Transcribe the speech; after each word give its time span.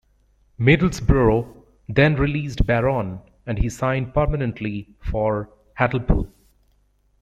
Middlesbrough 0.59 1.47
then 1.87 2.15
released 2.15 2.65
Barron 2.65 3.19
and 3.45 3.59
he 3.59 3.69
signed 3.69 4.15
permanently 4.15 4.89
for 4.99 5.51
Hartlepool. 5.77 6.27